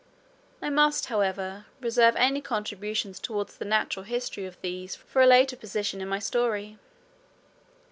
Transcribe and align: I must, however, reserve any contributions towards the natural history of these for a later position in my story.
I 0.63 0.71
must, 0.71 1.05
however, 1.09 1.67
reserve 1.79 2.15
any 2.15 2.41
contributions 2.41 3.19
towards 3.19 3.55
the 3.59 3.65
natural 3.65 4.03
history 4.03 4.47
of 4.47 4.59
these 4.61 4.95
for 4.95 5.21
a 5.21 5.27
later 5.27 5.55
position 5.55 6.01
in 6.01 6.07
my 6.09 6.17
story. 6.17 6.79